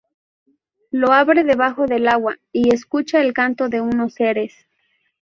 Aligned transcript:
Lo 0.89 1.11
abre 1.11 1.43
debajo 1.43 1.85
del 1.85 2.07
agua, 2.07 2.39
y 2.51 2.73
escucha 2.73 3.21
el 3.21 3.33
canto 3.33 3.69
de 3.69 3.81
unos 3.81 4.15
seres. 4.15 4.51